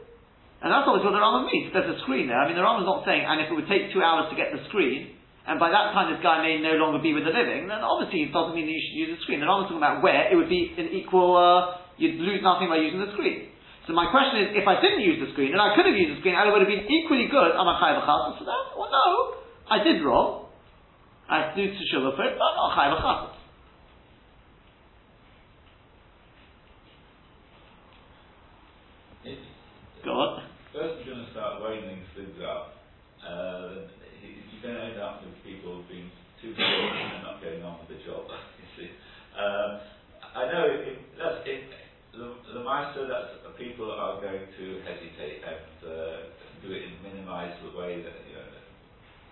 [0.62, 1.74] And that's obviously what the Rambam means.
[1.74, 2.40] There's a screen there.
[2.40, 4.54] I mean, the Rambam's not saying, and if it would take two hours to get
[4.54, 5.12] the screen,
[5.44, 8.24] and by that time this guy may no longer be with the living, then obviously
[8.24, 9.44] it doesn't mean that you should use the screen.
[9.44, 12.78] The Rambam's talking about where it would be an equal, uh, you'd lose nothing by
[12.78, 13.54] using the screen.
[13.86, 16.16] So my question is, if I didn't use the screen, and I could have used
[16.16, 18.00] the screen, and it would have been equally good, am I chayav
[18.40, 18.64] for that?
[18.72, 19.44] Well, no.
[19.68, 20.48] I did wrong.
[21.28, 23.32] I do sugar for it, but not chayav
[29.24, 29.38] If
[30.04, 30.44] Go on.
[30.72, 32.76] first you're going to start weighing things things up,
[33.24, 33.88] uh,
[34.20, 36.12] you're going to end up with people being
[36.44, 38.28] too good and not getting on with the job.
[38.28, 38.88] you see,
[39.36, 39.80] um,
[40.36, 41.72] I know it, that's it,
[42.12, 42.60] the, the
[43.58, 48.48] people are going to hesitate and uh, do it in minimised way that you know,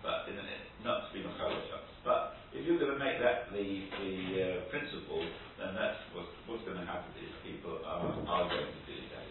[0.03, 0.37] but in,
[0.83, 1.71] not to be machalosh.
[2.03, 3.67] But if you're going to make that the
[4.03, 5.23] the uh, principle,
[5.59, 9.27] then that's what, what's going to happen is people are, are going to do that.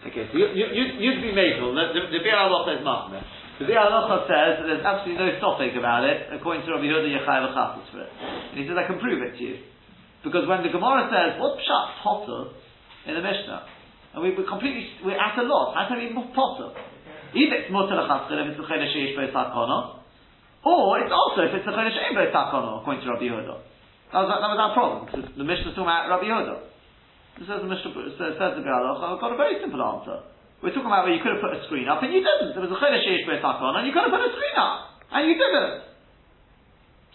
[0.00, 1.76] Okay, so you, you, you, you'd be makel.
[1.76, 3.20] The, the, the Biur Halacha is machmir.
[3.60, 7.84] The Halacha says that there's absolutely no topic about it, according to Rabbi Yehuda V'chasas
[7.92, 8.12] for it.
[8.16, 9.60] And he says, I can prove it to you.
[10.24, 12.56] Because when the Gemara says, what pshat potter
[13.06, 13.60] in the Mishnah?
[14.12, 15.76] And we, we're completely, we're at a loss.
[15.78, 16.74] How can it be potter?
[17.30, 20.02] Either it's mutter l'chatzchil if it's a chayla sheish bo sakona,
[20.66, 23.56] or it's also if it's a chayla shein bo sakona, according to Rabbi Yehuda.
[24.10, 26.70] That was, that was our problem, because the is talking about Rabbi Yehuda.
[27.38, 30.26] It says the Mishnah says, the Galach, I've got a very simple answer.
[30.60, 32.52] We're talking about where you could have put a screen up and you didn't.
[32.52, 35.24] There was a Chedesh Yesh on and you could have put a screen up and
[35.24, 35.88] you didn't.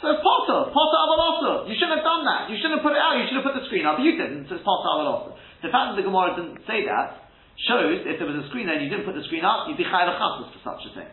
[0.02, 1.70] So it's potter, potter avalosa.
[1.70, 2.50] You shouldn't have done that.
[2.50, 3.22] You shouldn't have put it out.
[3.22, 4.02] You should have put the screen up.
[4.02, 4.50] But You didn't.
[4.50, 5.38] So it's potter avalosa.
[5.66, 7.26] The fact that the Gemara didn't say that
[7.66, 9.82] shows if there was a screen there and you didn't put the screen up, you'd
[9.82, 11.10] be chayav for such a thing.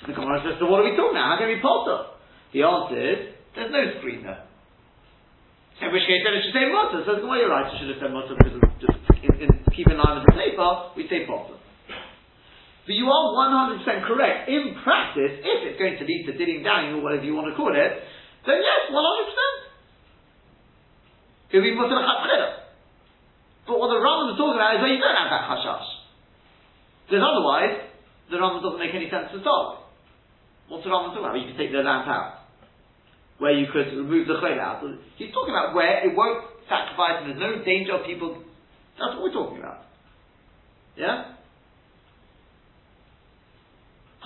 [0.00, 1.36] So the Gemara says, so what are we talking about?
[1.36, 2.16] How can we potter?
[2.56, 3.18] The answer is,
[3.52, 4.48] there's no screen there.
[5.84, 7.04] In which case, then it should say mutter.
[7.04, 10.00] So, well, you're right, you should have said mutter because just in, in, keep in
[10.00, 11.60] line with the paper, we say potter.
[12.88, 13.24] But you are
[13.76, 14.48] 100% correct.
[14.48, 17.56] In practice, if it's going to lead to didding down or whatever you want to
[17.56, 17.92] call it,
[18.48, 19.63] then yes, 100%.
[21.54, 21.94] It would be mutter
[23.62, 25.86] But what the Rambam is talking about is where you don't have that hashash.
[27.06, 27.94] Because otherwise,
[28.26, 29.86] the Rambam doesn't make any sense to start
[30.66, 31.38] What's the Rambam talking about?
[31.38, 32.42] You can take the lamp out
[33.38, 34.82] where you could remove the chayla out.
[35.14, 38.42] He's talking about where it won't sacrifice and there's no danger of people.
[38.98, 39.86] That's what we're talking about.
[40.98, 41.38] Yeah?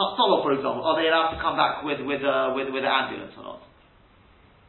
[0.01, 2.93] Hatzolah, for example, are they allowed to come back with with uh, with with an
[2.93, 3.68] ambulance or not?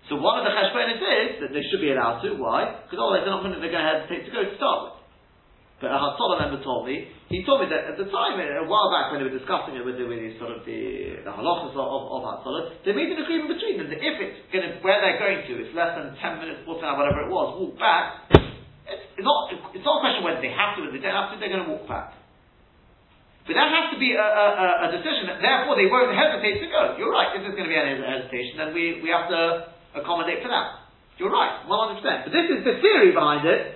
[0.09, 2.33] So one of the cheshbonis is that they should be allowed to.
[2.33, 2.81] Why?
[2.83, 4.99] Because otherwise they're not going to, they're going to hesitate to go to start with.
[5.79, 8.67] But a Hatzolah member told me, he told me that at the time, uh, a
[8.67, 11.31] while back when they were discussing it with the, with the sort of the, the
[11.31, 14.75] halachas of, of, Hatzolah, they made an agreement between them that if it's going to,
[14.83, 17.79] where they're going to, it's less than 10 minutes, 14 hours, whatever it was, walk
[17.79, 18.27] back,
[18.91, 21.39] it's, not, it's not a question whether they have to or they don't have to,
[21.39, 22.19] they're going to walk back.
[23.47, 26.99] But that has to be a, a, a, decision therefore they won't hesitate to go.
[26.99, 30.41] You're right, if there's going to be any hesitation, then we, we have to accommodate
[30.43, 30.89] for that.
[31.17, 32.25] You're right, 100%.
[32.25, 33.75] But this is the theory behind it,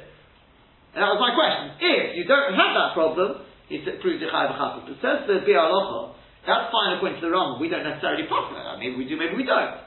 [0.95, 1.75] and that was my question.
[1.81, 4.93] If you don't have that problem, it proves Yechai B'chassid.
[4.93, 6.15] It says the Biur Halacha,
[6.47, 7.59] that's fine according to the Rambam.
[7.59, 8.79] We don't necessarily profit that.
[8.79, 9.79] Maybe we do, maybe we don't.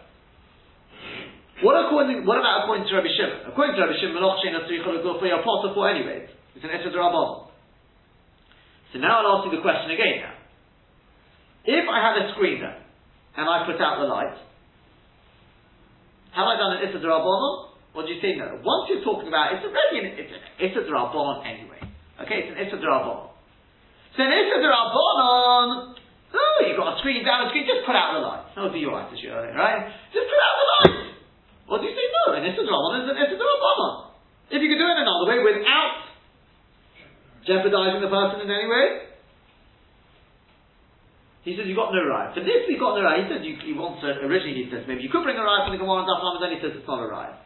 [1.65, 2.29] What according?
[2.29, 3.49] What about according to Rabbi Shimon?
[3.49, 6.29] According to Rabbi Shimon, Meloch Shein Asrichol go for your potter for anyways.
[6.53, 7.49] It's an Esed Rabban.
[8.93, 10.21] So now I'll ask you the question again.
[10.25, 10.37] Now,
[11.65, 12.77] if I had a screen there
[13.37, 14.37] and I put out the light,
[16.37, 17.72] have I done an Esed Rabban?
[17.96, 18.61] What do you say no?
[18.61, 21.81] Once you're talking about, it's already an, it's, it's a drabon anyway.
[22.20, 23.33] Okay, it's an it's a drabon.
[24.12, 27.96] So an it's a drabon, oh, you've got a screen down the screen, just put
[27.96, 28.53] out the light.
[28.53, 29.88] That would be your attitude, right?
[30.12, 30.96] Just put out the light.
[31.72, 32.37] What do you say no?
[32.37, 34.12] An it's a drabon is an it's a drabon.
[34.53, 36.05] If you could do it another way without
[37.49, 39.06] jeopardizing the person in any way,
[41.47, 42.35] he says you've got no right.
[42.35, 43.23] For this, you've got no right.
[43.23, 45.63] He says you, he wants to, originally he says maybe you could bring a right
[45.63, 47.39] from the Gemara and Daf then he says it's not a right.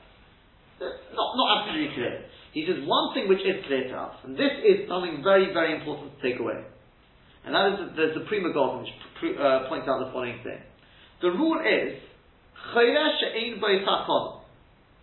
[0.80, 2.24] Not, not absolutely clear.
[2.56, 5.76] He says one thing which is clear to us, and this is something very, very
[5.76, 6.64] important to take away.
[7.44, 8.92] And that is, there's the Pri Megadim which
[9.36, 10.64] uh, points out the following thing.
[11.20, 12.00] The rule is,
[12.72, 14.48] Chayra she'ein b'y sakon.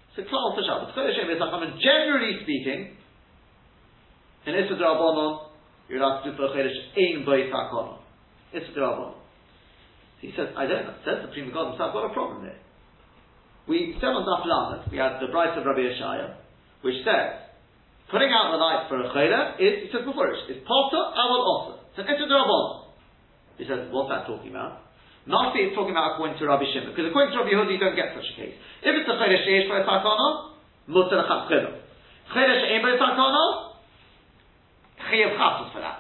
[0.10, 0.98] It's a klal to Shabbos.
[0.98, 1.70] Chayra she'ein b'y sakon.
[1.78, 2.98] Generally speaking,
[4.50, 5.54] in Issa Rabbanon,
[5.86, 7.22] you're allowed to do for Chayra she'ein.
[8.66, 9.14] Rabbanon.
[10.20, 10.96] He says, I don't know.
[11.06, 12.58] Says the Pri Megadim, so I've got a problem there.
[13.68, 16.40] We said on Daf Lamed, we had the Braisa of Rabbi Yeshaya,
[16.82, 17.48] which says,
[18.10, 21.74] putting out the light for a chayla is, he says before, is potter, avod also.
[21.92, 22.32] It's an etzad
[23.60, 24.88] He says, what's that talking about?
[25.28, 28.00] Nasi is talking about according to Rabbi Shimon, because according to Rabbi Yehuda you don't
[28.00, 28.56] get such a case.
[28.82, 30.56] If it's a chayla sheish a takana,
[30.88, 31.72] mutter achat chayla.
[32.32, 33.44] Chayla for a takana,
[35.12, 36.00] chayav chasus for that.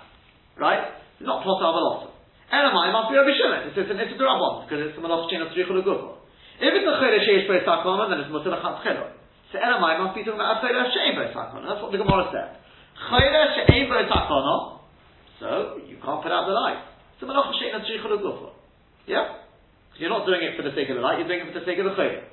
[0.55, 0.95] Right?
[1.20, 2.07] It's not potter, avod also.
[2.48, 3.68] Elamai must be Rabbi Shimon.
[3.68, 4.18] It says an etzad
[4.64, 6.18] because it's the malach chain of tzrichul
[6.58, 9.14] if it's a chayre sheish by sakona, then it's mutter lachat chelo.
[9.54, 11.70] So Elamai must be talking about a chayre by sakona.
[11.70, 12.58] That's what the Gemara said.
[12.98, 14.82] Chayre she'ein by sakona,
[15.38, 16.82] so you can't put out the light.
[17.22, 18.58] So malach she'ein atzrichel gufa.
[19.06, 19.45] Yeah?
[19.93, 21.60] Because you're not doing it for the sake of the light, you're doing it for
[21.62, 22.26] the sake of the chayre.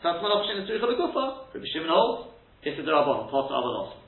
[0.00, 1.52] That's malach she'ein atzrichel gufa.
[1.52, 2.32] Rabbi Shimon holds,
[2.64, 4.00] it's a derabon, part of Avalos.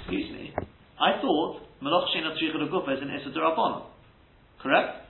[0.00, 0.56] Excuse me.
[0.96, 3.82] I thought Malach Sheina Tzricha Gufa is an Issa Derabbanon.
[4.62, 5.06] Correct?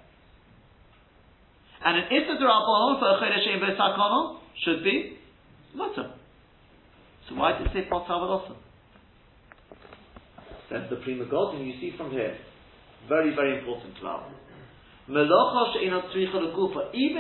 [1.85, 5.19] And an Issa Derabbanon for a Chedesh Shein Be'Sakana should be
[5.75, 6.11] Mutter.
[7.29, 8.57] So why did it say Potter Avalosa?
[10.71, 12.37] That's the Pri Megadim, and you see from here.
[13.09, 14.31] Very, very important cloud.
[15.09, 15.27] Even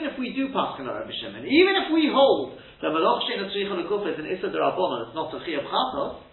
[0.07, 3.74] if we do pass on Rabbi Shimon, even if we hold that Melach Sheina Tzricha
[3.74, 6.30] L'Gufa is an Issa Derabbanon, it's not a Chiyav Chatos,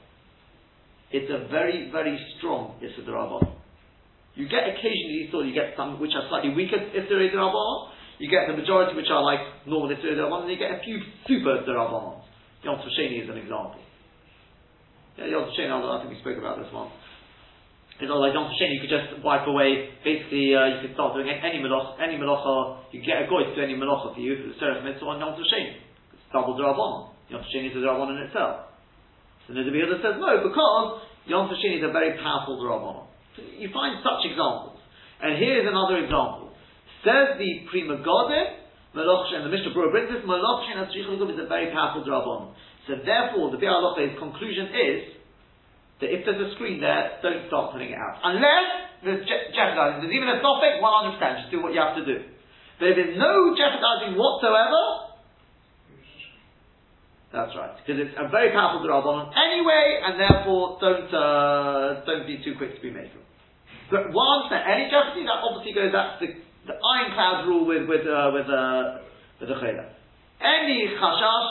[1.12, 3.56] it's a very, very strong Issa Derabbanon.
[4.36, 8.50] You get occasionally, so you get some which are slightly weaker Issa Derabbanon, you get
[8.50, 12.28] the majority which are like normal Issa Derabbanon, and you get a few super Derabbanons.
[12.64, 13.80] Yom Sheni is an example.
[15.18, 16.92] Yeah, Yom Sheni, I think we spoke about this once.
[17.98, 21.16] It's not like Yom Sheni, you could just wipe away, basically, uh, you could start
[21.16, 24.38] doing any melocha, any melocha, you get a goy to do any melocha for you,
[24.38, 25.80] for the Seraph Mitzvah on Yom Sheni.
[26.14, 27.16] It's double Derabbanon.
[27.32, 28.68] Yom Sheni is a Derabbanon in itself.
[29.48, 33.08] So the other says no, because Yom Sheni is a very powerful Derabbanon.
[33.56, 34.80] You find such examples.
[35.24, 36.52] And here is another example.
[37.08, 41.48] Says the Pri Megadim, Malach and the Mishnah Berurah brings this, Malach Shen is a
[41.48, 42.52] very powerful drabon.
[42.88, 45.00] So therefore, the Biur Halacha's conclusion is
[46.02, 48.20] that if there's a screen there, don't start putting it out.
[48.24, 48.68] Unless
[49.04, 50.08] there's je- jeopardizing.
[50.08, 52.18] There's even a topic, 100%, just do what you have to do.
[52.80, 55.07] But if there's no jeopardizing whatsoever,
[57.28, 62.40] that's right, because it's a very powerful drabon anyway, and therefore don't uh, don't be
[62.40, 63.12] too quick to be made.
[63.92, 65.92] But once there any jeopardy, that obviously goes.
[65.92, 66.40] That's the
[66.72, 69.04] the ironclad rule with with uh, with uh,
[69.44, 69.92] with the chayla.
[70.40, 71.50] Any chashash,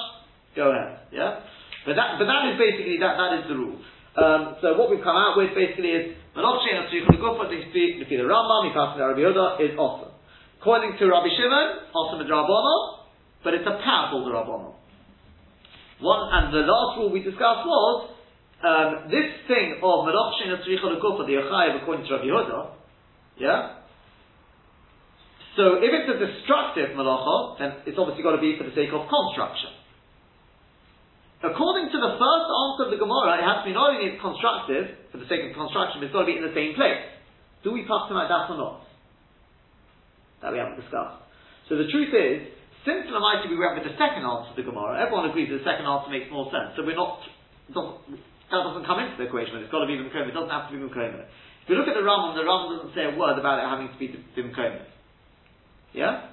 [0.56, 1.12] go ahead.
[1.12, 1.44] Yeah,
[1.84, 3.76] but that but that is basically that that is the rule.
[4.16, 8.00] Um, so what we've come out with basically is Malach Shein Atzrichul Gufa to speak
[8.00, 10.16] the Rambam, Yipas Rabbi Yehuda is awesome.
[10.60, 13.04] According to Rabbi Shimon, awesome is Rabbanon,
[13.44, 14.72] but it's a powerful Rabbanon.
[16.00, 18.10] One and the last rule we discussed was
[18.62, 22.70] um, this thing of Malach Shein Atzrichul Gufa the Yochayev according to Rabbi Yehuda,
[23.38, 23.76] yeah,
[25.56, 28.92] so if it's a destructive malacha, then it's obviously got to be for the sake
[28.92, 29.72] of construction.
[31.40, 35.08] According to the first answer of the Gemara, it has to be not only constructive,
[35.12, 37.00] for the sake of construction, but it's got to be in the same place.
[37.64, 38.84] Do we pass them like that or not?
[40.44, 41.24] That we haven't discussed.
[41.72, 42.52] So the truth is,
[42.86, 45.58] since the Lamaiti we went with the second answer of the Gemara, everyone agrees that
[45.60, 46.78] the second answer makes more sense.
[46.78, 47.18] So we're not,
[47.74, 48.22] doesn't,
[48.54, 50.72] that doesn't come into the equation, it's got to be Bimkomer, it doesn't have to
[50.72, 51.26] be Bimkomer.
[51.26, 53.90] If you look at the Rambam, the Rambam doesn't say a word about it having
[53.90, 54.86] to be Bimkomer.
[55.90, 56.30] Yeah?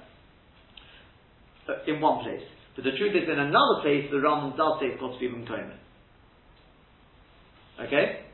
[1.90, 2.46] In one place.
[2.78, 5.26] But the truth is, in another place, the Rambam does say it's got to be
[5.26, 5.74] Mkomen.
[7.82, 8.30] Okay?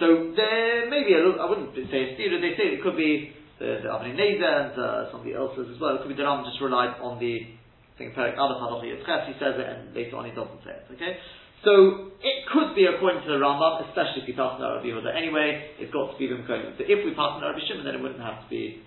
[0.00, 2.96] So there may be a little, I wouldn't say a steer, they say it could
[2.96, 5.96] be the, the Avnei Nezer and uh, somebody else's as well.
[5.96, 7.56] It could be the Rambam just relied on the
[7.96, 10.84] thing, Perek Aleph Hadochi he says it, and later on he doesn't say it.
[10.92, 11.16] Okay?
[11.64, 15.72] So it could be according to the Rambam, especially if you pass Rabbi Yehuda anyway,
[15.80, 16.76] it's got to be Mkomen.
[16.76, 18.84] So if we pass Rabbi Shimon, then it wouldn't have to be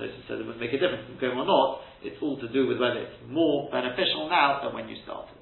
[0.00, 1.84] Tosfos says it wouldn't make a difference going or not.
[2.00, 5.39] It's all to do with whether it's more beneficial now than when you started.